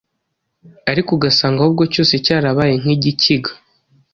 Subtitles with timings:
[0.91, 3.51] ariko ugasanga ahubwo cyose cyarabaye nkigikiga